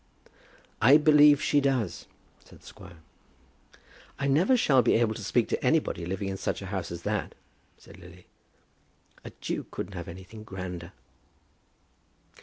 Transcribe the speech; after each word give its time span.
"I 0.81 0.97
believe 0.97 1.43
she 1.43 1.61
does," 1.61 2.07
said 2.43 2.61
the 2.61 2.65
squire. 2.65 3.03
"I 4.17 4.25
never 4.25 4.57
shall 4.57 4.81
be 4.81 4.95
able 4.95 5.13
to 5.13 5.23
speak 5.23 5.47
to 5.49 5.63
anybody 5.63 6.07
living 6.07 6.27
in 6.27 6.37
such 6.37 6.59
a 6.63 6.73
house 6.73 6.89
as 6.91 7.03
that," 7.03 7.35
said 7.77 7.99
Lily. 7.99 8.25
"A 9.23 9.29
duke 9.41 9.69
couldn't 9.69 9.93
have 9.93 10.07
anything 10.07 10.43
grander." 10.43 10.91